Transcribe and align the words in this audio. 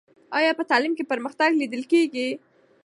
آیا 0.37 0.51
په 0.57 0.63
تعلیم 0.71 0.93
کې 0.97 1.09
پرمختګ 1.11 1.49
لیدل 1.61 1.83
کېږي؟ 1.91 2.27